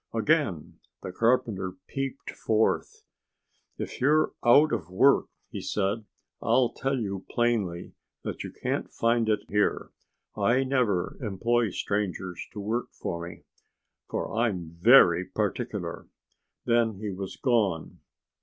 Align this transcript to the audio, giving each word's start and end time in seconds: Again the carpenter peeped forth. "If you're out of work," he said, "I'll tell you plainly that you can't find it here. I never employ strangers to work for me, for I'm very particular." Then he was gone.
Again 0.15 0.79
the 1.03 1.11
carpenter 1.11 1.73
peeped 1.85 2.31
forth. 2.31 3.03
"If 3.77 4.01
you're 4.01 4.31
out 4.43 4.73
of 4.73 4.89
work," 4.89 5.27
he 5.51 5.61
said, 5.61 6.05
"I'll 6.41 6.69
tell 6.73 6.97
you 6.97 7.23
plainly 7.29 7.93
that 8.23 8.43
you 8.43 8.51
can't 8.51 8.91
find 8.91 9.29
it 9.29 9.41
here. 9.47 9.91
I 10.35 10.63
never 10.63 11.19
employ 11.21 11.69
strangers 11.69 12.47
to 12.53 12.59
work 12.59 12.89
for 12.93 13.29
me, 13.29 13.43
for 14.09 14.35
I'm 14.35 14.71
very 14.79 15.23
particular." 15.23 16.07
Then 16.65 16.95
he 16.95 17.11
was 17.11 17.37
gone. 17.37 17.99